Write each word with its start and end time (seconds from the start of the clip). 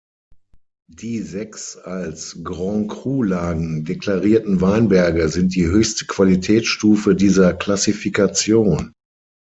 Die 0.91 1.19
sechs 1.21 1.77
als 1.77 2.39
Grand-Cru-Lagen 2.43 3.85
deklarierten 3.85 4.59
Weinberge 4.59 5.29
sind 5.29 5.53
die 5.53 5.67
höchste 5.67 6.07
Qualitätsstufe 6.07 7.13
dieser 7.13 7.53
Klassifikation. 7.53 8.93